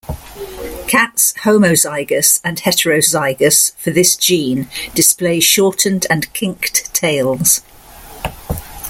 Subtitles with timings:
[0.87, 7.61] Cats homozygous and heterozygous for this gene display shortened and kinked tails.